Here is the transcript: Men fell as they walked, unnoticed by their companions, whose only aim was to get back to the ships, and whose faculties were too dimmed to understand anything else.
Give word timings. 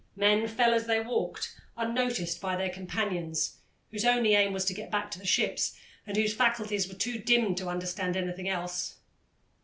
Men 0.15 0.47
fell 0.47 0.73
as 0.73 0.87
they 0.87 0.99
walked, 0.99 1.59
unnoticed 1.77 2.41
by 2.41 2.55
their 2.55 2.71
companions, 2.71 3.57
whose 3.91 4.03
only 4.03 4.33
aim 4.33 4.51
was 4.51 4.65
to 4.65 4.73
get 4.73 4.89
back 4.89 5.11
to 5.11 5.19
the 5.19 5.27
ships, 5.27 5.77
and 6.07 6.17
whose 6.17 6.33
faculties 6.33 6.87
were 6.87 6.95
too 6.97 7.19
dimmed 7.19 7.57
to 7.59 7.67
understand 7.69 8.17
anything 8.17 8.49
else. 8.49 8.95